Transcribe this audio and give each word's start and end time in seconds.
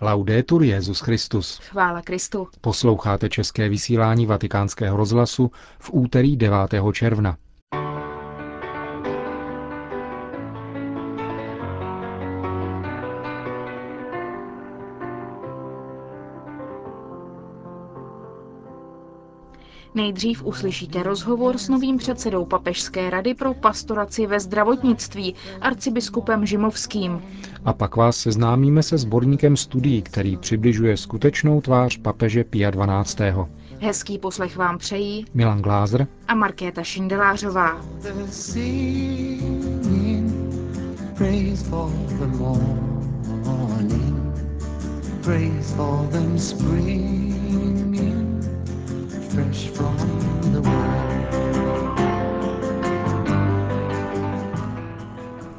Laudetur 0.00 0.62
Jezus 0.62 1.00
Christus. 1.00 1.58
Chvála 1.58 2.02
Kristu. 2.02 2.48
Posloucháte 2.60 3.28
české 3.28 3.68
vysílání 3.68 4.26
Vatikánského 4.26 4.96
rozhlasu 4.96 5.50
v 5.78 5.90
úterý 5.92 6.36
9. 6.36 6.58
června. 6.92 7.36
Nejdřív 19.98 20.44
uslyšíte 20.44 21.02
rozhovor 21.02 21.58
s 21.58 21.68
novým 21.68 21.96
předsedou 21.98 22.44
Papežské 22.44 23.10
rady 23.10 23.34
pro 23.34 23.54
pastoraci 23.54 24.26
ve 24.26 24.40
zdravotnictví, 24.40 25.34
arcibiskupem 25.60 26.46
Žimovským. 26.46 27.22
A 27.64 27.72
pak 27.72 27.96
vás 27.96 28.16
seznámíme 28.16 28.82
se 28.82 28.98
sborníkem 28.98 29.56
studií, 29.56 30.02
který 30.02 30.36
přibližuje 30.36 30.96
skutečnou 30.96 31.60
tvář 31.60 31.96
papeže 31.96 32.44
Pia 32.44 32.70
12. 32.70 33.18
Hezký 33.80 34.18
poslech 34.18 34.56
vám 34.56 34.78
přejí 34.78 35.24
Milan 35.34 35.62
Glázer 35.62 36.06
a 36.28 36.34
Markéta 36.34 36.82
Šindelářová. 36.82 37.80
Praise 45.24 45.74
for 45.76 46.06
them 46.10 46.38
springing 46.38 47.37
fresh 49.38 49.70
from 49.70 49.96
the 50.52 50.60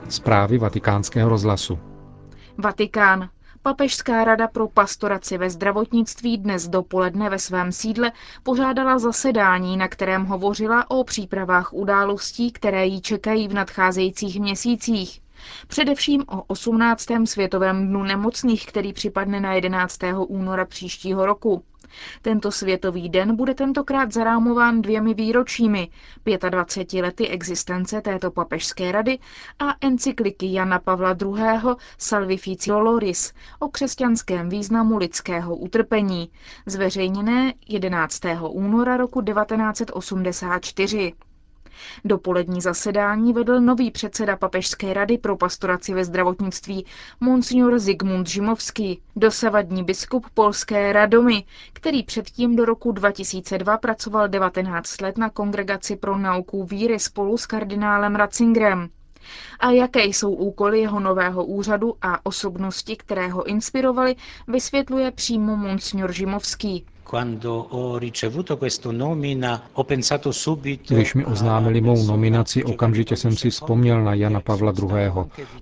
Zprávy 0.10 0.58
vatikánského 0.58 1.30
rozhlasu. 1.30 1.80
Vatikán. 2.58 3.30
Papežská 3.62 4.24
rada 4.24 4.48
pro 4.48 4.68
pastoraci 4.68 5.38
ve 5.38 5.50
zdravotnictví 5.50 6.38
dnes 6.38 6.68
dopoledne 6.68 7.30
ve 7.30 7.40
svém 7.40 7.72
sídle 7.72 8.12
pořádala 8.44 9.00
zasedání, 9.00 9.78
na 9.78 9.88
kterém 9.88 10.26
hovořila 10.26 10.92
o 10.92 11.04
přípravách 11.04 11.74
událostí, 11.74 12.52
které 12.52 12.86
jí 12.86 13.02
čekají 13.02 13.48
v 13.48 13.54
nadcházejících 13.54 14.40
měsících. 14.40 15.22
Především 15.68 16.24
o 16.28 16.42
18. 16.48 17.06
světovém 17.26 17.88
dnu 17.88 18.04
nemocných, 18.04 18.66
který 18.66 18.94
připadne 18.94 19.40
na 19.40 19.54
11. 19.54 20.00
února 20.28 20.66
příštího 20.66 21.26
roku. 21.26 21.64
Tento 22.22 22.52
světový 22.52 23.10
den 23.10 23.36
bude 23.36 23.54
tentokrát 23.54 24.12
zarámován 24.14 24.82
dvěmi 24.82 25.14
výročími, 25.14 25.90
25 26.50 27.02
lety 27.02 27.28
existence 27.28 28.02
této 28.02 28.32
papežské 28.32 28.92
rady 28.92 29.20
a 29.60 29.66
encykliky 29.82 30.54
Jana 30.54 30.80
Pavla 30.80 31.16
II. 31.22 31.76
Salvifici 31.98 32.70
Doloris 32.70 33.34
o 33.60 33.70
křesťanském 33.70 34.50
významu 34.50 34.98
lidského 34.98 35.56
utrpení, 35.56 36.32
zveřejněné 36.66 37.54
11. 37.68 38.22
února 38.50 38.98
roku 38.98 39.22
1984. 39.22 41.14
Dopolední 42.06 42.62
zasedání 42.62 43.34
vedl 43.34 43.62
nový 43.62 43.92
předseda 43.92 44.36
Papežské 44.38 44.94
rady 44.94 45.18
pro 45.18 45.38
pastoraci 45.38 45.94
ve 45.94 46.06
zdravotnictví, 46.06 46.86
monsignor 47.20 47.80
Zygmunt 47.80 48.28
Žimovský, 48.28 49.02
dosavadní 49.16 49.84
biskup 49.84 50.26
polské 50.34 50.94
Radomy, 50.94 51.44
který 51.74 52.04
předtím 52.04 52.56
do 52.56 52.66
roku 52.66 52.92
2002 52.92 53.78
pracoval 53.78 54.28
19 54.28 55.02
let 55.02 55.18
na 55.18 55.30
Kongregaci 55.30 55.96
pro 55.96 56.18
nauku 56.18 56.64
víry 56.64 57.00
spolu 57.00 57.38
s 57.38 57.46
kardinálem 57.46 58.16
Ratzingerem. 58.16 58.90
A 59.60 59.72
jaké 59.72 60.04
jsou 60.06 60.32
úkoly 60.34 60.80
jeho 60.80 61.00
nového 61.00 61.46
úřadu 61.46 61.96
a 62.02 62.26
osobnosti, 62.26 62.96
které 62.96 63.28
ho 63.28 63.44
inspirovaly, 63.48 64.16
vysvětluje 64.48 65.12
přímo 65.12 65.56
monsignor 65.56 66.12
Žimovský. 66.12 66.86
Když 70.88 71.14
mi 71.14 71.26
oznámili 71.26 71.82
mou 71.82 72.06
nominaci, 72.06 72.64
okamžitě 72.64 73.16
jsem 73.16 73.36
si 73.36 73.50
vzpomněl 73.50 74.04
na 74.04 74.14
Jana 74.14 74.42
Pavla 74.42 74.74
II., 74.82 75.12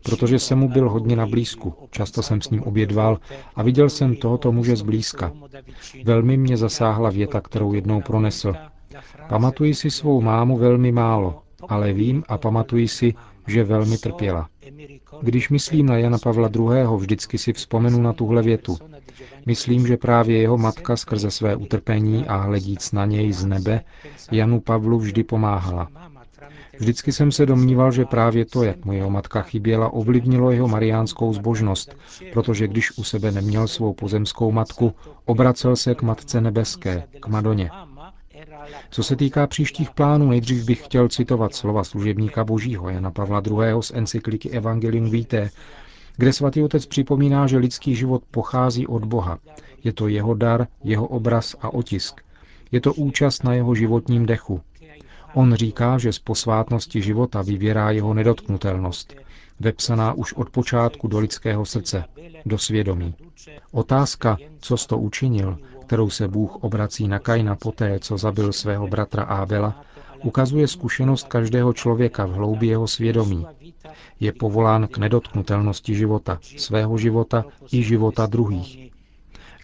protože 0.04 0.40
jsem 0.40 0.60
mu 0.60 0.70
byl 0.70 0.90
hodně 0.90 1.16
na 1.16 1.26
blízku. 1.26 1.74
Často 1.92 2.24
jsem 2.24 2.42
s 2.42 2.50
ním 2.50 2.64
obědval 2.64 3.18
a 3.56 3.64
viděl 3.64 3.90
jsem 3.90 4.16
tohoto 4.16 4.52
muže 4.52 4.76
zblízka. 4.76 5.32
Velmi 6.04 6.38
mě 6.38 6.58
zasáhla 6.58 7.10
věta, 7.10 7.42
kterou 7.42 7.74
jednou 7.74 8.02
pronesl. 8.02 8.54
Pamatuji 9.30 9.74
si 9.76 9.92
svou 9.92 10.22
mámu 10.22 10.58
velmi 10.58 10.92
málo, 10.92 11.42
ale 11.70 11.94
vím 11.94 12.24
a 12.28 12.38
pamatuji 12.38 12.88
si, 12.88 13.14
že 13.48 13.64
velmi 13.64 13.98
trpěla. 13.98 14.50
Když 15.22 15.50
myslím 15.50 15.86
na 15.86 15.98
Jana 15.98 16.18
Pavla 16.18 16.50
II., 16.56 16.98
vždycky 16.98 17.38
si 17.38 17.54
vzpomenu 17.54 18.02
na 18.02 18.14
tuhle 18.14 18.42
větu. 18.42 18.78
Myslím, 19.46 19.88
že 19.88 19.98
právě 19.98 20.42
jeho 20.42 20.58
matka 20.58 20.98
skrze 20.98 21.32
své 21.32 21.56
utrpení 21.56 22.28
a 22.28 22.36
hledíc 22.36 22.92
na 22.92 23.06
něj 23.06 23.34
z 23.34 23.46
nebe 23.46 23.82
Janu 24.32 24.60
Pavlu 24.60 25.00
vždy 25.00 25.24
pomáhala. 25.24 25.88
Vždycky 26.80 27.12
jsem 27.12 27.32
se 27.32 27.46
domníval, 27.46 27.92
že 27.92 28.06
právě 28.06 28.46
to, 28.46 28.64
jak 28.64 28.86
mu 28.86 28.94
jeho 28.94 29.10
matka 29.10 29.42
chyběla, 29.42 29.94
ovlivnilo 29.94 30.52
jeho 30.52 30.68
mariánskou 30.68 31.34
zbožnost, 31.34 31.98
protože 32.34 32.68
když 32.68 32.98
u 32.98 33.04
sebe 33.04 33.32
neměl 33.32 33.68
svou 33.68 33.94
pozemskou 33.94 34.52
matku, 34.52 34.94
obracel 35.26 35.76
se 35.76 35.96
k 35.96 36.02
Matce 36.02 36.42
Nebeské, 36.42 37.04
k 37.20 37.28
Madoně. 37.28 37.70
Co 38.92 39.04
se 39.04 39.16
týká 39.16 39.48
příštích 39.48 39.92
plánů, 39.92 40.30
nejdřív 40.30 40.66
bych 40.66 40.86
chtěl 40.86 41.08
citovat 41.08 41.56
slova 41.56 41.84
služebníka 41.84 42.44
božího 42.44 42.90
Jana 42.90 43.12
Pavla 43.12 43.42
II. 43.48 43.82
z 43.82 43.92
encykliky 43.96 44.50
Evangelium 44.50 45.10
Vitae, 45.10 45.50
kde 46.18 46.34
svatý 46.34 46.64
otec 46.64 46.86
připomíná, 46.86 47.48
že 47.48 47.58
lidský 47.58 47.96
život 47.96 48.24
pochází 48.32 48.88
od 48.88 49.06
Boha. 49.06 49.40
Je 49.84 49.94
to 49.94 50.08
jeho 50.08 50.34
dar, 50.34 50.68
jeho 50.84 51.08
obraz 51.08 51.56
a 51.62 51.74
otisk. 51.74 52.22
Je 52.72 52.82
to 52.82 52.94
účast 52.94 53.44
na 53.44 53.54
jeho 53.54 53.76
životním 53.76 54.26
dechu. 54.26 54.62
On 55.34 55.54
říká, 55.54 55.98
že 55.98 56.14
z 56.14 56.20
posvátnosti 56.20 57.02
života 57.02 57.42
vyvěrá 57.42 57.92
jeho 57.92 58.14
nedotknutelnost, 58.14 59.14
vepsaná 59.60 60.14
už 60.14 60.34
od 60.34 60.50
počátku 60.50 61.08
do 61.08 61.20
lidského 61.20 61.66
srdce, 61.66 62.04
do 62.46 62.58
svědomí. 62.58 63.16
Otázka, 63.72 64.38
co 64.60 64.78
to 64.78 64.98
učinil, 64.98 65.58
kterou 65.86 66.10
se 66.10 66.28
Bůh 66.28 66.56
obrací 66.56 67.08
na 67.08 67.20
Kaina 67.20 67.56
poté, 67.56 68.00
co 68.00 68.18
zabil 68.18 68.54
svého 68.54 68.88
bratra 68.88 69.24
Ábela, 69.24 69.82
ukazuje 70.24 70.68
zkušenost 70.68 71.28
každého 71.28 71.74
člověka 71.74 72.26
v 72.26 72.32
hloubi 72.32 72.68
jeho 72.68 72.88
svědomí. 72.88 73.46
Je 74.20 74.32
povolán 74.32 74.88
k 74.88 74.98
nedotknutelnosti 74.98 75.96
života, 75.96 76.40
svého 76.58 76.98
života 76.98 77.46
i 77.72 77.84
života 77.84 78.26
druhých. 78.26 78.92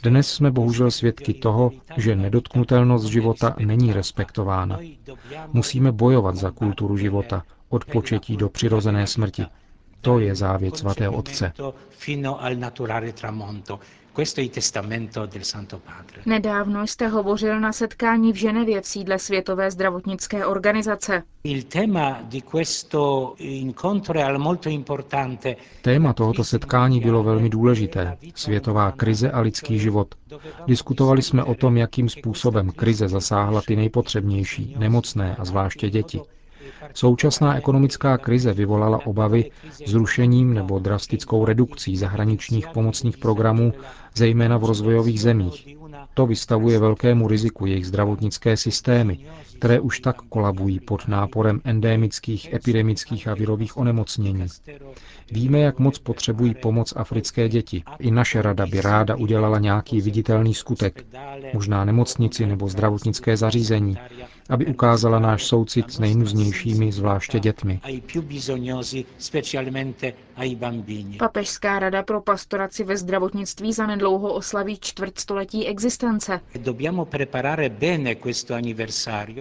Dnes 0.04 0.28
jsme 0.31 0.52
bohužel 0.52 0.92
svědky 0.92 1.34
toho, 1.34 1.72
že 1.98 2.16
nedotknutelnost 2.16 3.06
života 3.06 3.56
není 3.60 3.94
respektována. 3.94 4.80
Musíme 5.54 5.92
bojovat 5.92 6.36
za 6.36 6.52
kulturu 6.52 6.98
života, 6.98 7.44
od 7.70 7.86
početí 7.86 8.38
do 8.38 8.50
přirozené 8.50 9.08
smrti. 9.08 9.46
To 10.03 10.19
je 10.19 10.36
závěť 10.36 10.78
svatého 10.78 11.14
Otce. 11.14 11.53
Nedávno 16.25 16.88
jste 16.88 17.08
hovořil 17.08 17.59
na 17.59 17.72
setkání 17.74 18.34
v 18.34 18.36
Ženevě 18.36 18.81
v 18.81 18.86
sídle 18.86 19.19
Světové 19.19 19.72
zdravotnické 19.72 20.46
organizace. 20.46 21.24
Téma 25.81 26.13
tohoto 26.13 26.44
setkání 26.44 27.00
bylo 27.00 27.24
velmi 27.24 27.50
důležité. 27.50 28.18
Světová 28.36 28.92
krize 28.92 29.31
a 29.31 29.40
lidský 29.40 29.80
život. 29.80 30.16
Diskutovali 30.68 31.22
jsme 31.22 31.44
o 31.44 31.56
tom, 31.56 31.78
jakým 31.78 32.09
způsobem 32.09 32.69
krize 32.72 33.08
zasáhla 33.08 33.62
ty 33.68 33.75
nejpotřebnější, 33.75 34.75
nemocné 34.80 35.36
a 35.36 35.46
zvláště 35.46 35.90
děti. 35.90 36.22
Současná 36.94 37.57
ekonomická 37.57 38.18
krize 38.18 38.53
vyvolala 38.53 39.06
obavy 39.06 39.51
zrušením 39.85 40.53
nebo 40.53 40.79
drastickou 40.79 41.46
redukcí 41.46 41.97
zahraničních 41.97 42.68
pomocných 42.68 43.18
programů, 43.18 43.74
zejména 44.16 44.57
v 44.57 44.63
rozvojových 44.63 45.21
zemích. 45.21 45.77
To 46.13 46.25
vystavuje 46.25 46.80
velkému 46.80 47.28
riziku 47.28 47.66
jejich 47.66 47.88
zdravotnické 47.88 48.57
systémy, 48.57 49.18
které 49.57 49.80
už 49.80 50.00
tak 50.00 50.16
kolabují 50.22 50.80
pod 50.80 51.07
náporem 51.07 51.62
endemických, 51.63 52.54
epidemických 52.54 53.28
a 53.28 53.34
virových 53.34 53.78
onemocnění. 53.78 54.45
Víme, 55.31 55.60
jak 55.60 55.80
moc 55.80 56.00
potřebují 56.00 56.54
pomoc 56.56 56.94
africké 56.95 57.50
děti. 57.50 57.84
I 58.00 58.12
naše 58.12 58.42
rada 58.42 58.66
by 58.66 58.81
ráda 58.81 59.16
udělala 59.16 59.60
nějaký 59.60 60.01
viditelný 60.01 60.54
skutek, 60.54 61.06
možná 61.54 61.86
nemocnici 61.86 62.46
nebo 62.46 62.68
zdravotnické 62.68 63.38
zařízení, 63.38 63.98
aby 64.50 64.66
ukázala 64.66 65.19
náš 65.19 65.44
soucit 65.46 65.92
s 65.92 66.00
nejnuznějšími, 66.00 66.92
zvláště 66.92 67.39
dětmi. 67.39 67.80
Papežská 71.19 71.80
rada 71.80 72.04
pro 72.04 72.22
pastoraci 72.22 72.84
ve 72.84 72.98
zdravotnictví 72.98 73.74
zanedlouho 73.74 74.34
oslaví 74.34 74.78
čtvrtstoletí 74.81 75.68
existence. 75.68 75.82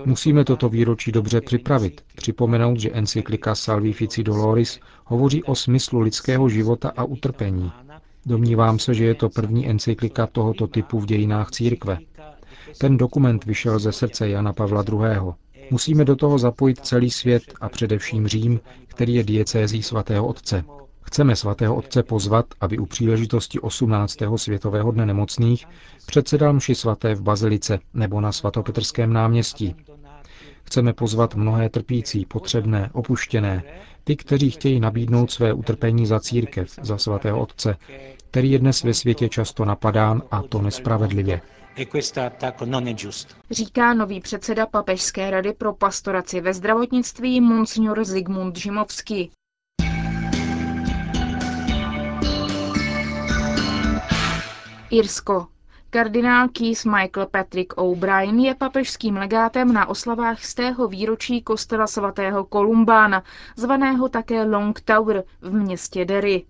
Musíme 0.04 0.44
toto 0.44 0.68
výročí 0.68 1.12
dobře 1.12 1.40
připravit, 1.40 2.00
připomenout, 2.16 2.80
že 2.80 2.90
encyklika 2.90 3.54
Salvifici 3.54 4.22
Doloris 4.22 4.80
hovoří 5.04 5.44
o 5.44 5.54
smyslu 5.54 6.00
lidského 6.00 6.48
života 6.48 6.92
a 6.96 7.04
utrpení. 7.04 7.72
Domnívám 8.26 8.78
se, 8.78 8.94
že 8.94 9.04
je 9.04 9.14
to 9.14 9.28
první 9.28 9.68
encyklika 9.68 10.26
tohoto 10.26 10.66
typu 10.66 11.00
v 11.00 11.06
dějinách 11.06 11.50
církve. 11.50 11.98
Ten 12.78 12.96
dokument 12.96 13.44
vyšel 13.44 13.78
ze 13.78 13.92
srdce 13.92 14.28
Jana 14.28 14.52
Pavla 14.52 14.84
II. 14.92 15.32
Musíme 15.70 16.04
do 16.04 16.16
toho 16.16 16.38
zapojit 16.38 16.80
celý 16.80 17.10
svět 17.10 17.42
a 17.60 17.68
především 17.68 18.28
Řím, 18.28 18.60
který 18.86 19.14
je 19.14 19.22
diecézí 19.22 19.82
svatého 19.82 20.26
otce. 20.26 20.64
Chceme 21.12 21.36
svatého 21.36 21.76
otce 21.76 22.02
pozvat, 22.02 22.46
aby 22.60 22.78
u 22.78 22.86
příležitosti 22.86 23.60
18. 23.60 24.16
světového 24.36 24.90
dne 24.92 25.06
nemocných 25.06 25.66
předsedal 26.06 26.52
mši 26.52 26.74
svaté 26.74 27.14
v 27.14 27.22
Bazilice 27.22 27.78
nebo 27.94 28.20
na 28.20 28.32
svatopetrském 28.32 29.12
náměstí. 29.12 29.76
Chceme 30.64 30.92
pozvat 30.92 31.34
mnohé 31.34 31.68
trpící, 31.68 32.26
potřebné, 32.26 32.90
opuštěné, 32.92 33.62
ty, 34.04 34.16
kteří 34.16 34.50
chtějí 34.50 34.80
nabídnout 34.80 35.30
své 35.30 35.52
utrpení 35.52 36.06
za 36.06 36.20
církev, 36.20 36.78
za 36.82 36.98
svatého 36.98 37.40
otce, 37.40 37.76
který 38.30 38.50
je 38.50 38.58
dnes 38.58 38.82
ve 38.82 38.94
světě 38.94 39.28
často 39.28 39.64
napadán 39.64 40.22
a 40.30 40.42
to 40.42 40.62
nespravedlivě. 40.62 41.40
Říká 43.50 43.94
nový 43.94 44.20
předseda 44.20 44.66
Papežské 44.66 45.30
rady 45.30 45.52
pro 45.52 45.72
pastoraci 45.72 46.40
ve 46.40 46.54
zdravotnictví 46.54 47.40
Monsignor 47.40 48.04
Zygmunt 48.04 48.56
Žimovský. 48.56 49.30
Irsko. 54.92 55.46
Kardinál 55.90 56.48
Keith 56.48 56.84
Michael 56.84 57.26
Patrick 57.26 57.72
O'Brien 57.76 58.38
je 58.38 58.54
papežským 58.54 59.16
legátem 59.16 59.72
na 59.72 59.86
oslavách 59.88 60.44
z 60.44 60.54
tého 60.54 60.88
výročí 60.88 61.42
kostela 61.42 61.86
svatého 61.86 62.44
Kolumbána, 62.44 63.22
zvaného 63.56 64.08
také 64.08 64.44
Long 64.44 64.80
Tower 64.80 65.24
v 65.40 65.52
městě 65.52 66.04
Derry. 66.04 66.44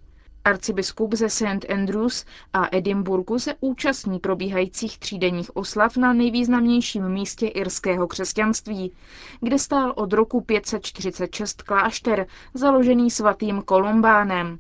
Arcibiskup 0.45 1.15
ze 1.15 1.29
St. 1.29 1.71
Andrews 1.73 2.25
a 2.53 2.69
Edinburgu 2.73 3.39
se 3.39 3.55
účastní 3.61 4.19
probíhajících 4.19 4.99
třídenních 4.99 5.57
oslav 5.57 5.97
na 5.97 6.13
nejvýznamnějším 6.13 7.09
místě 7.09 7.47
irského 7.47 8.07
křesťanství, 8.09 8.93
kde 9.41 9.59
stál 9.59 9.93
od 9.97 10.13
roku 10.13 10.41
546 10.41 11.63
klášter, 11.63 12.27
založený 12.55 13.11
svatým 13.11 13.63
Kolumbánem. 13.63 14.59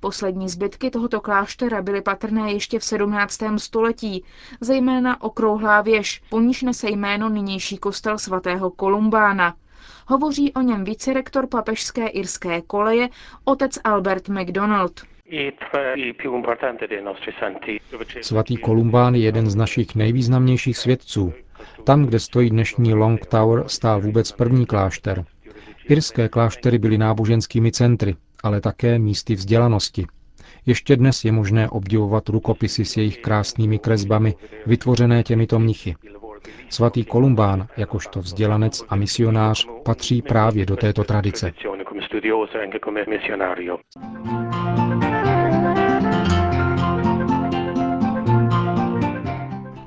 Poslední 0.00 0.48
zbytky 0.48 0.90
tohoto 0.90 1.20
kláštera 1.20 1.82
byly 1.82 2.02
patrné 2.02 2.52
ještě 2.52 2.78
v 2.78 2.84
17. 2.84 3.40
století, 3.56 4.24
zejména 4.60 5.22
okrouhlá 5.22 5.80
věž, 5.80 6.22
po 6.30 6.40
níž 6.40 6.62
nese 6.62 6.90
jméno 6.90 7.28
nynější 7.28 7.78
kostel 7.78 8.18
svatého 8.18 8.70
Kolumbána. 8.70 9.54
Hovoří 10.06 10.52
o 10.52 10.60
něm 10.60 10.84
vicerektor 10.84 11.46
papežské 11.46 12.06
irské 12.06 12.62
koleje, 12.62 13.08
otec 13.44 13.78
Albert 13.84 14.28
MacDonald. 14.28 15.00
Svatý 18.22 18.56
Kolumbán 18.56 19.14
je 19.14 19.22
jeden 19.22 19.50
z 19.50 19.56
našich 19.56 19.94
nejvýznamnějších 19.94 20.78
svědců. 20.78 21.32
Tam, 21.84 22.06
kde 22.06 22.20
stojí 22.20 22.50
dnešní 22.50 22.94
Long 22.94 23.26
Tower, 23.26 23.64
stál 23.68 24.00
vůbec 24.00 24.32
první 24.32 24.66
klášter. 24.66 25.24
Irské 25.88 26.28
kláštery 26.28 26.78
byly 26.78 26.98
náboženskými 26.98 27.72
centry, 27.72 28.16
ale 28.44 28.60
také 28.60 28.98
místy 28.98 29.34
vzdělanosti. 29.34 30.06
Ještě 30.66 30.96
dnes 30.96 31.24
je 31.24 31.32
možné 31.32 31.68
obdivovat 31.68 32.28
rukopisy 32.28 32.84
s 32.84 32.96
jejich 32.96 33.18
krásnými 33.18 33.78
kresbami, 33.78 34.34
vytvořené 34.66 35.22
těmito 35.22 35.58
mnichy. 35.58 35.96
Svatý 36.68 37.04
Kolumbán, 37.04 37.66
jakožto 37.76 38.20
vzdělanec 38.20 38.82
a 38.88 38.96
misionář, 38.96 39.66
patří 39.84 40.22
právě 40.22 40.66
do 40.66 40.76
této 40.76 41.04
tradice. 41.04 41.52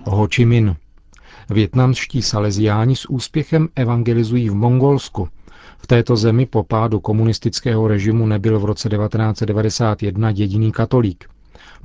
Ho 0.06 0.28
Chi 0.36 0.46
Minh. 0.46 0.76
Větnamští 1.50 2.22
saleziáni 2.22 2.96
s 2.96 3.10
úspěchem 3.10 3.68
evangelizují 3.76 4.50
v 4.50 4.56
Mongolsku, 4.56 5.28
v 5.78 5.88
této 5.88 6.16
zemi 6.16 6.46
po 6.46 6.64
pádu 6.64 7.00
komunistického 7.00 7.88
režimu 7.88 8.26
nebyl 8.28 8.60
v 8.60 8.66
roce 8.66 8.90
1991 8.90 10.30
jediný 10.30 10.72
katolík. 10.72 11.26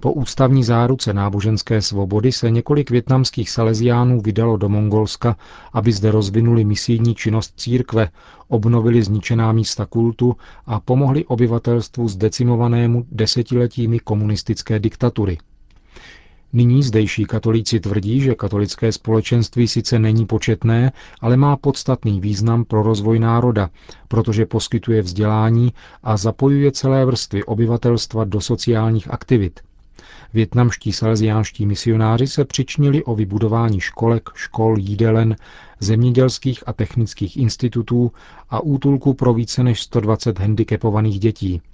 Po 0.01 0.13
ústavní 0.13 0.65
záruce 0.65 1.13
náboženské 1.13 1.83
svobody 1.83 2.33
se 2.33 2.51
několik 2.51 2.91
větnamských 2.91 3.51
saleziánů 3.51 4.21
vydalo 4.21 4.57
do 4.57 4.69
Mongolska, 4.69 5.37
aby 5.73 5.93
zde 5.93 6.11
rozvinuli 6.11 6.65
misijní 6.65 7.15
činnost 7.15 7.53
církve, 7.57 8.09
obnovili 8.49 9.03
zničená 9.03 9.53
místa 9.53 9.87
kultu 9.87 10.37
a 10.67 10.81
pomohli 10.81 11.25
obyvatelstvu 11.25 12.09
zdecimovanému 12.09 13.05
desetiletími 13.11 13.99
komunistické 13.99 14.79
diktatury. 14.79 15.39
Nyní 16.55 16.83
zdejší 16.83 17.25
katolíci 17.25 17.81
tvrdí, 17.81 18.21
že 18.21 18.35
katolické 18.35 18.93
společenství 18.93 19.69
sice 19.69 19.99
není 19.99 20.27
početné, 20.27 20.93
ale 21.21 21.37
má 21.37 21.57
podstatný 21.57 22.21
význam 22.21 22.65
pro 22.65 22.83
rozvoj 22.83 23.19
národa, 23.19 23.71
protože 24.09 24.47
poskytuje 24.47 25.03
vzdělání 25.03 25.73
a 26.03 26.17
zapojuje 26.17 26.73
celé 26.73 27.05
vrstvy 27.05 27.45
obyvatelstva 27.45 28.25
do 28.25 28.41
sociálních 28.41 29.11
aktivit. 29.11 29.61
Větnamští 30.35 30.93
salesiánští 30.93 31.67
misionáři 31.67 32.27
se 32.27 32.45
přičnili 32.45 33.05
o 33.05 33.15
vybudování 33.15 33.81
školek, 33.81 34.31
škol, 34.35 34.79
jídelen, 34.79 35.37
zemědělských 35.81 36.69
a 36.69 36.73
technických 36.73 37.37
institutů 37.37 38.13
a 38.51 38.61
útulku 38.61 39.15
pro 39.15 39.35
více 39.35 39.63
než 39.63 39.83
120 39.83 40.39
handicapovaných 40.39 41.21
dětí– 41.21 41.63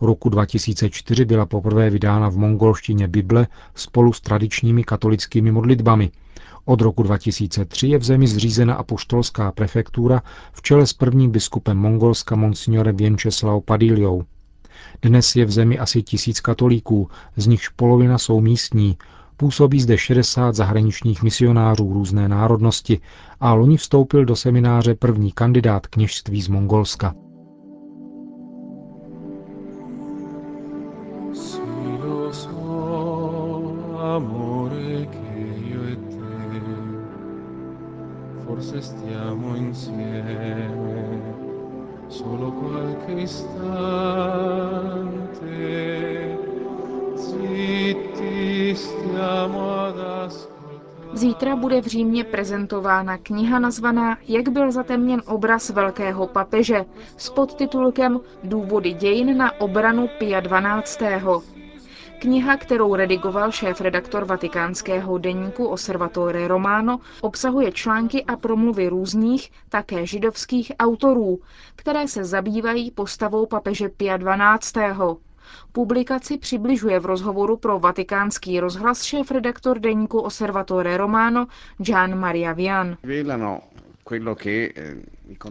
Roku 0.00 0.28
2004 0.28 1.24
byla 1.24 1.46
poprvé 1.46 1.90
vydána 1.90 2.28
v 2.28 2.36
mongolštině 2.36 3.08
Bible 3.08 3.46
spolu 3.74 4.12
s 4.12 4.20
tradičními 4.20 4.84
katolickými 4.84 5.52
modlitbami. 5.52 6.10
Od 6.64 6.80
roku 6.80 7.02
2003 7.02 7.88
je 7.88 7.98
v 7.98 8.04
zemi 8.04 8.26
zřízena 8.26 8.74
apoštolská 8.74 9.52
prefektura 9.52 10.22
v 10.52 10.62
čele 10.62 10.86
s 10.86 10.92
prvním 10.92 11.30
biskupem 11.30 11.78
Mongolska 11.78 12.36
monsignorem 12.36 12.96
Věnčeslau 12.96 13.60
Padiliou. 13.60 14.22
Dnes 15.02 15.36
je 15.36 15.44
v 15.44 15.50
zemi 15.50 15.78
asi 15.78 16.02
tisíc 16.02 16.40
katolíků, 16.40 17.08
z 17.36 17.46
nichž 17.46 17.68
polovina 17.68 18.18
jsou 18.18 18.40
místní, 18.40 18.96
Působí 19.36 19.80
zde 19.80 19.98
60 19.98 20.54
zahraničních 20.54 21.22
misionářů 21.22 21.92
různé 21.92 22.28
národnosti 22.28 23.00
a 23.40 23.54
loni 23.54 23.76
vstoupil 23.76 24.24
do 24.24 24.36
semináře 24.36 24.94
první 24.94 25.32
kandidát 25.32 25.86
kněžství 25.86 26.42
z 26.42 26.48
Mongolska. 26.48 27.14
Forse 38.86 38.94
stiamo 38.94 39.56
insieme 39.56 41.34
solo 42.08 42.52
qualche 42.52 43.12
istante, 43.12 43.58
zitti 47.16 48.74
stiamo 48.74 49.72
ad 49.84 49.96
Zítra 51.12 51.56
bude 51.56 51.80
v 51.82 51.86
Římě 51.86 52.24
prezentována 52.24 53.18
kniha 53.18 53.58
nazvaná 53.58 54.18
Jak 54.28 54.48
byl 54.48 54.72
zatemněn 54.72 55.22
obraz 55.26 55.70
velkého 55.70 56.26
papeže 56.26 56.84
s 57.16 57.30
podtitulkem 57.30 58.20
Důvody 58.44 58.92
dějin 58.92 59.36
na 59.36 59.60
obranu 59.60 60.08
Pia 60.18 60.40
12. 60.40 61.00
Kniha, 62.18 62.56
kterou 62.56 62.94
redigoval 62.94 63.52
šéf-redaktor 63.52 64.24
vatikánského 64.24 65.18
deníku 65.18 65.66
Osservatore 65.66 66.48
Romano, 66.48 67.00
obsahuje 67.20 67.72
články 67.72 68.24
a 68.24 68.36
promluvy 68.36 68.88
různých, 68.88 69.50
také 69.68 70.06
židovských 70.06 70.72
autorů, 70.78 71.38
které 71.76 72.08
se 72.08 72.24
zabývají 72.24 72.90
postavou 72.90 73.46
papeže 73.46 73.88
Pia 73.88 74.16
12. 74.16 74.72
Publikaci 75.72 76.38
přibližuje 76.38 77.00
v 77.00 77.06
rozhovoru 77.06 77.56
pro 77.56 77.78
vatikánský 77.78 78.60
rozhlas 78.60 79.02
šéf-redaktor 79.02 79.78
deníku 79.78 80.20
Osservatore 80.20 80.96
Romano 80.96 81.46
Gian 81.78 82.18
Maria 82.18 82.52
Vian. 82.52 82.96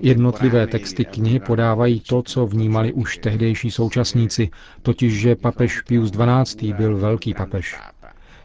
Jednotlivé 0.01 0.67
texty 0.67 1.05
knihy 1.05 1.39
podávají 1.39 1.99
to, 1.99 2.21
co 2.23 2.45
vnímali 2.47 2.93
už 2.93 3.17
tehdejší 3.17 3.71
současníci, 3.71 4.49
totiž 4.81 5.13
že 5.19 5.35
papež 5.35 5.81
Pius 5.81 6.11
XII. 6.11 6.73
byl 6.73 6.97
velký 6.97 7.33
papež. 7.33 7.75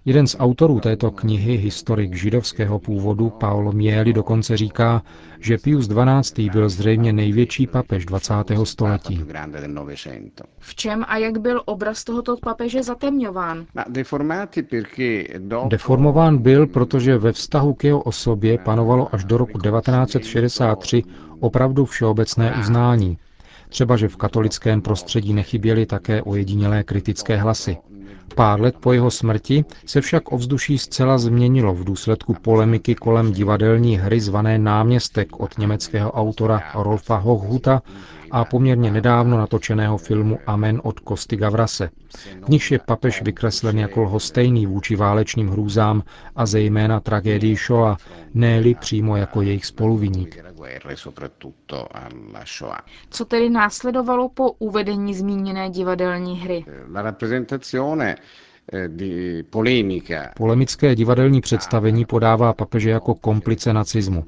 Jeden 0.05 0.27
z 0.27 0.37
autorů 0.39 0.81
této 0.81 1.11
knihy, 1.11 1.57
historik 1.57 2.15
židovského 2.15 2.79
původu 2.79 3.31
Paolo 3.31 3.73
Mieli, 3.73 4.13
dokonce 4.13 4.57
říká, 4.57 5.03
že 5.41 5.59
Pius 5.59 5.89
XII. 5.89 6.51
byl 6.51 6.69
zřejmě 6.69 7.13
největší 7.13 7.67
papež 7.67 8.07
20. 8.07 8.35
století. 8.65 9.25
V 10.59 10.75
čem 10.75 11.05
a 11.09 11.17
jak 11.17 11.39
byl 11.39 11.63
obraz 11.65 12.05
tohoto 12.05 12.37
papeže 12.37 12.83
zatemňován? 12.83 13.67
Deformován 15.69 16.39
byl, 16.39 16.67
protože 16.67 17.19
ve 17.19 17.33
vztahu 17.33 17.75
k 17.75 17.85
jeho 17.85 18.03
osobě 18.03 18.59
panovalo 18.59 19.15
až 19.15 19.25
do 19.25 19.37
roku 19.37 19.59
1963 19.59 21.03
opravdu 21.41 21.85
všeobecné 21.85 22.57
uznání. 22.61 23.19
Třeba, 23.69 23.97
že 23.97 24.09
v 24.09 24.17
katolickém 24.17 24.83
prostředí 24.83 25.33
nechyběly 25.35 25.87
také 25.87 26.23
ojedinělé 26.23 26.83
kritické 26.85 27.37
hlasy. 27.37 27.77
Pár 28.35 28.61
let 28.61 28.75
po 28.81 28.93
jeho 28.93 29.11
smrti 29.11 29.65
se 29.87 30.01
však 30.01 30.33
ovzduší 30.33 30.79
zcela 30.79 31.19
změnilo 31.19 31.75
v 31.75 31.85
důsledku 31.85 32.35
polemiky 32.35 32.95
kolem 32.95 33.33
divadelní 33.33 33.97
hry 33.97 34.21
zvané 34.21 34.59
Náměstek 34.59 35.41
od 35.41 35.59
německého 35.59 36.13
autora 36.13 36.63
Rolfa 36.75 37.17
Hochhuta 37.17 37.83
a 38.31 38.45
poměrně 38.45 38.91
nedávno 38.91 39.39
natočeného 39.39 39.99
filmu 39.99 40.39
Amen 40.47 40.81
od 40.85 41.01
Kosty 41.01 41.37
Gavrase. 41.37 41.91
V 42.45 42.49
nichž 42.49 42.71
je 42.71 42.79
papež 42.79 43.23
vykreslen 43.23 43.79
jako 43.79 44.03
lhostejný 44.03 44.67
vůči 44.67 44.97
válečným 44.97 45.49
hrůzám 45.49 46.03
a 46.37 46.47
zejména 46.47 47.01
tragédii 47.01 47.57
Shoah, 47.57 47.99
ne 48.35 48.63
přímo 48.81 49.17
jako 49.17 49.43
jejich 49.43 49.67
spoluviník. 49.67 50.37
Co 53.11 53.25
tedy 53.25 53.51
následovalo 53.51 54.29
po 54.29 54.51
uvedení 54.53 55.15
zmíněné 55.15 55.71
divadelní 55.71 56.41
hry? 56.41 56.65
Eh, 58.73 60.33
Polemické 60.37 60.95
divadelní 60.95 61.41
představení 61.41 62.05
podává 62.05 62.53
papeže 62.53 62.91
jako 62.91 63.15
komplice 63.15 63.73
nacismu. 63.73 64.25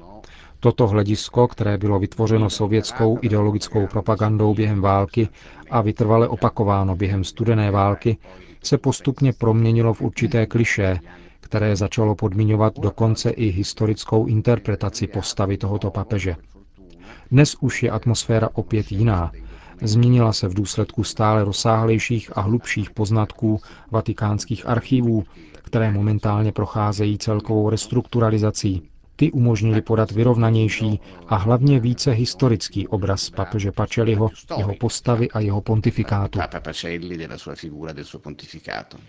Toto 0.63 0.87
hledisko, 0.87 1.47
které 1.47 1.77
bylo 1.77 1.99
vytvořeno 1.99 2.49
sovětskou 2.49 3.19
ideologickou 3.21 3.87
propagandou 3.87 4.53
během 4.53 4.81
války 4.81 5.29
a 5.71 5.81
vytrvale 5.81 6.27
opakováno 6.27 6.95
během 6.95 7.23
studené 7.23 7.71
války, 7.71 8.17
se 8.63 8.77
postupně 8.77 9.33
proměnilo 9.33 9.93
v 9.93 10.01
určité 10.01 10.45
kliše, 10.45 10.99
které 11.39 11.75
začalo 11.75 12.15
podmiňovat 12.15 12.79
dokonce 12.79 13.29
i 13.29 13.49
historickou 13.49 14.25
interpretaci 14.25 15.07
postavy 15.07 15.57
tohoto 15.57 15.91
papeže. 15.91 16.35
Dnes 17.31 17.55
už 17.59 17.83
je 17.83 17.91
atmosféra 17.91 18.49
opět 18.53 18.91
jiná. 18.91 19.31
Změnila 19.81 20.33
se 20.33 20.47
v 20.47 20.53
důsledku 20.53 21.03
stále 21.03 21.43
rozsáhlejších 21.43 22.37
a 22.37 22.41
hlubších 22.41 22.91
poznatků 22.91 23.59
vatikánských 23.91 24.67
archivů, 24.67 25.23
které 25.63 25.91
momentálně 25.91 26.51
procházejí 26.51 27.17
celkovou 27.17 27.69
restrukturalizací. 27.69 28.92
Ty 29.15 29.31
umožnili 29.31 29.81
podat 29.81 30.11
vyrovnanější 30.11 30.99
a 31.27 31.35
hlavně 31.35 31.79
více 31.79 32.11
historický 32.11 32.87
obraz 32.87 33.29
papeže 33.29 33.71
Pačeliho, 33.71 34.29
jeho 34.57 34.73
postavy 34.75 35.31
a 35.31 35.39
jeho 35.39 35.61
pontifikátu. 35.61 36.39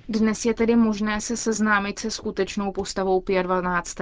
Dnes 0.09 0.45
je 0.45 0.55
tedy 0.55 0.77
možné 0.77 1.21
se 1.21 1.37
seznámit 1.37 1.99
se 1.99 2.11
skutečnou 2.11 2.73
postavou 2.73 3.21
Pia 3.21 3.43
12. 3.43 3.97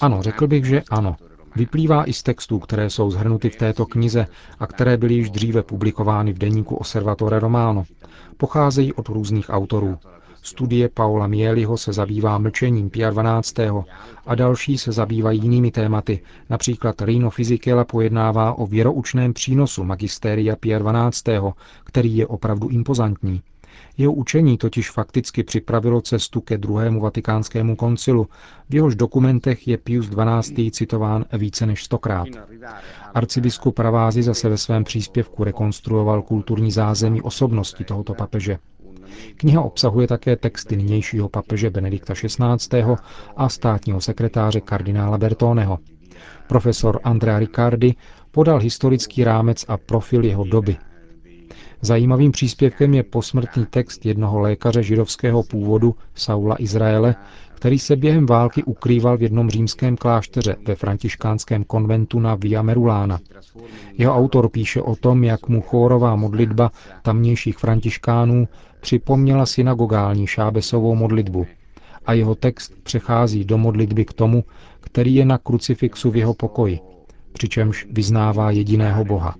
Ano, 0.00 0.22
řekl 0.22 0.46
bych, 0.46 0.64
že 0.64 0.82
ano. 0.90 1.16
Vyplývá 1.56 2.04
i 2.08 2.12
z 2.12 2.22
textů, 2.22 2.58
které 2.58 2.90
jsou 2.90 3.10
zhrnuty 3.10 3.50
v 3.50 3.56
této 3.56 3.86
knize 3.86 4.26
a 4.58 4.66
které 4.66 4.96
byly 4.96 5.14
již 5.14 5.30
dříve 5.30 5.62
publikovány 5.62 6.32
v 6.32 6.38
deníku 6.38 6.76
Osservatore 6.76 7.38
Romano. 7.40 7.84
Pocházejí 8.36 8.92
od 8.92 9.08
různých 9.08 9.46
autorů. 9.48 9.98
Studie 10.46 10.88
Paula 10.88 11.26
Mieliho 11.26 11.76
se 11.76 11.92
zabývá 11.92 12.38
mlčením 12.38 12.90
Pia 12.90 13.10
12. 13.10 13.54
a 14.26 14.34
další 14.34 14.78
se 14.78 14.92
zabývají 14.92 15.40
jinými 15.42 15.70
tématy. 15.70 16.20
Například 16.50 17.02
Rino 17.02 17.30
Fisichella 17.30 17.84
pojednává 17.84 18.52
o 18.52 18.66
věroučném 18.66 19.32
přínosu 19.32 19.84
magistéria 19.84 20.56
Pia 20.56 20.78
12., 20.78 21.24
který 21.84 22.16
je 22.16 22.26
opravdu 22.26 22.68
impozantní. 22.68 23.42
Jeho 23.98 24.12
učení 24.12 24.58
totiž 24.58 24.90
fakticky 24.90 25.42
připravilo 25.42 26.00
cestu 26.00 26.40
ke 26.40 26.58
druhému 26.58 27.00
vatikánskému 27.00 27.76
koncilu. 27.76 28.28
V 28.68 28.74
jehož 28.74 28.94
dokumentech 28.94 29.68
je 29.68 29.78
Pius 29.78 30.08
XII. 30.08 30.70
citován 30.70 31.24
více 31.32 31.66
než 31.66 31.84
stokrát. 31.84 32.28
Arcibiskup 33.14 33.74
Pravázy 33.74 34.22
zase 34.22 34.48
ve 34.48 34.56
svém 34.56 34.84
příspěvku 34.84 35.44
rekonstruoval 35.44 36.22
kulturní 36.22 36.70
zázemí 36.70 37.22
osobnosti 37.22 37.84
tohoto 37.84 38.14
papeže. 38.14 38.58
Kniha 39.36 39.62
obsahuje 39.62 40.06
také 40.06 40.36
texty 40.36 40.76
nynějšího 40.76 41.28
papeže 41.28 41.70
Benedikta 41.70 42.14
XVI. 42.14 42.84
a 43.36 43.48
státního 43.48 44.00
sekretáře 44.00 44.60
kardinála 44.60 45.18
Bertoneho. 45.18 45.78
Profesor 46.46 47.00
Andrea 47.04 47.38
Riccardi 47.38 47.94
podal 48.30 48.58
historický 48.58 49.24
rámec 49.24 49.64
a 49.68 49.76
profil 49.76 50.24
jeho 50.24 50.44
doby. 50.44 50.76
Zajímavým 51.80 52.32
příspěvkem 52.32 52.94
je 52.94 53.02
posmrtný 53.02 53.66
text 53.66 54.06
jednoho 54.06 54.38
lékaře 54.38 54.82
židovského 54.82 55.42
původu 55.42 55.94
Saula 56.14 56.56
Izraele, 56.58 57.14
který 57.56 57.78
se 57.78 57.96
během 57.96 58.26
války 58.26 58.64
ukrýval 58.64 59.16
v 59.16 59.22
jednom 59.22 59.50
římském 59.50 59.96
klášteře 59.96 60.56
ve 60.66 60.74
františkánském 60.74 61.64
konventu 61.64 62.20
na 62.20 62.34
Via 62.34 62.62
Merulana. 62.62 63.18
Jeho 63.98 64.14
autor 64.14 64.48
píše 64.48 64.82
o 64.82 64.96
tom, 64.96 65.24
jak 65.24 65.48
mu 65.48 65.60
chórová 65.60 66.16
modlitba 66.16 66.70
tamnějších 67.02 67.58
františkánů 67.58 68.48
připomněla 68.80 69.46
synagogální 69.46 70.26
šábesovou 70.26 70.94
modlitbu 70.94 71.46
a 72.06 72.12
jeho 72.12 72.34
text 72.34 72.72
přechází 72.82 73.44
do 73.44 73.58
modlitby 73.58 74.04
k 74.04 74.12
tomu, 74.12 74.44
který 74.80 75.14
je 75.14 75.24
na 75.24 75.38
krucifixu 75.38 76.10
v 76.10 76.16
jeho 76.16 76.34
pokoji, 76.34 76.80
přičemž 77.32 77.86
vyznává 77.90 78.50
jediného 78.50 79.04
Boha. 79.04 79.34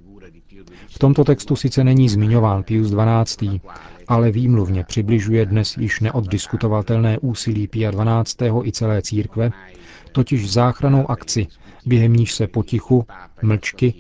V 0.89 0.99
tomto 0.99 1.25
textu 1.25 1.57
sice 1.57 1.85
není 1.85 2.09
zmiňován 2.09 2.63
Pius 2.63 2.95
XII., 2.95 3.61
ale 4.09 4.31
výmluvně 4.31 4.85
přibližuje 4.85 5.47
dnes 5.47 5.77
již 5.77 6.01
neoddiskutovatelné 6.01 7.19
úsilí 7.19 7.67
Pia 7.67 7.91
XII. 8.25 8.51
i 8.65 8.73
celé 8.73 9.03
církve, 9.03 9.51
totiž 10.13 10.53
záchranou 10.53 11.11
akci, 11.11 11.47
během 11.87 12.13
níž 12.13 12.35
se 12.35 12.47
potichu, 12.47 13.07
mlčky, 13.43 13.95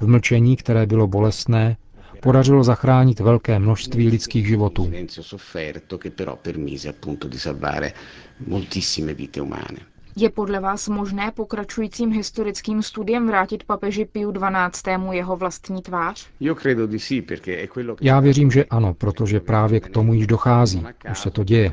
v 0.00 0.06
mlčení, 0.06 0.56
které 0.56 0.86
bylo 0.86 1.06
bolestné, 1.06 1.76
podařilo 2.20 2.64
zachránit 2.64 3.20
velké 3.20 3.58
množství 3.58 4.08
lidských 4.08 4.46
životů. 4.46 4.92
Je 10.16 10.30
podle 10.30 10.60
vás 10.60 10.88
možné 10.88 11.30
pokračujícím 11.34 12.12
historickým 12.12 12.82
studiem 12.82 13.26
vrátit 13.26 13.64
papeži 13.64 14.04
Piu 14.04 14.32
XII. 14.32 14.96
jeho 15.10 15.36
vlastní 15.36 15.82
tvář? 15.82 16.26
Já 18.00 18.20
věřím, 18.20 18.50
že 18.50 18.64
ano, 18.64 18.94
protože 18.94 19.40
právě 19.40 19.80
k 19.80 19.88
tomu 19.88 20.14
již 20.14 20.26
dochází. 20.26 20.86
Už 21.10 21.18
se 21.20 21.30
to 21.30 21.44
děje. 21.44 21.72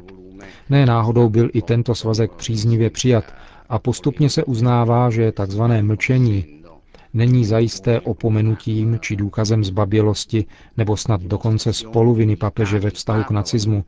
Ne 0.69 0.85
náhodou 0.85 1.29
byl 1.29 1.49
i 1.53 1.61
tento 1.61 1.95
svazek 1.95 2.31
příznivě 2.31 2.89
přijat 2.89 3.23
a 3.69 3.79
postupně 3.79 4.29
se 4.29 4.43
uznává, 4.43 5.09
že 5.09 5.31
tzv. 5.31 5.61
mlčení 5.81 6.63
není 7.13 7.45
zajisté 7.45 7.99
opomenutím 7.99 8.97
či 9.01 9.15
důkazem 9.15 9.63
zbabělosti 9.63 10.45
nebo 10.77 10.97
snad 10.97 11.21
dokonce 11.21 11.73
spoluviny 11.73 12.35
papeže 12.35 12.79
ve 12.79 12.89
vztahu 12.89 13.23
k 13.23 13.31
nacismu, 13.31 13.83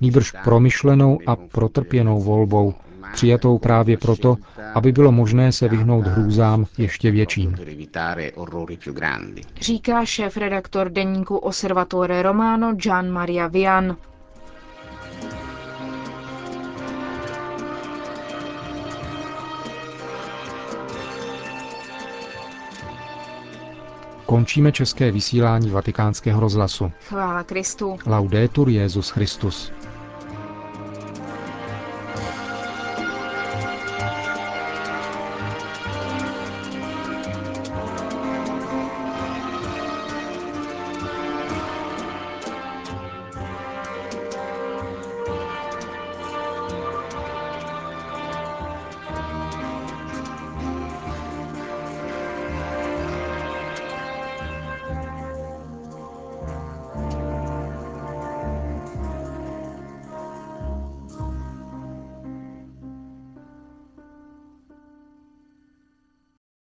nýbrž 0.00 0.32
promyšlenou 0.44 1.18
a 1.26 1.36
protrpěnou 1.36 2.20
volbou, 2.20 2.74
přijatou 3.12 3.58
právě 3.58 3.96
proto, 3.96 4.36
aby 4.74 4.92
bylo 4.92 5.12
možné 5.12 5.52
se 5.52 5.68
vyhnout 5.68 6.06
hrůzám 6.06 6.66
ještě 6.78 7.10
větším. 7.10 7.56
Říká 9.60 10.04
šéf-redaktor 10.04 10.88
deníku 10.88 11.36
Osservatore 11.36 12.22
Romano 12.22 12.74
Gian 12.74 13.10
Maria 13.10 13.46
Vian. 13.46 13.96
Končíme 24.26 24.72
české 24.72 25.10
vysílání 25.10 25.70
vatikánského 25.70 26.40
rozhlasu. 26.40 26.92
Chvála 27.08 27.42
Kristu. 27.42 27.98
Laudetur 28.06 28.68
Jezus 28.68 29.10
Christus. 29.10 29.72